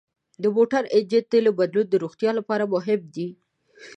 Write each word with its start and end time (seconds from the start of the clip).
د 0.41 0.43
موټر 0.55 0.83
انجن 0.95 1.23
تیلو 1.31 1.51
بدلول 1.59 1.85
د 1.89 1.95
روغتیا 2.03 2.31
لپاره 2.39 2.63
مهم 2.73 3.01
دي. 3.15 3.27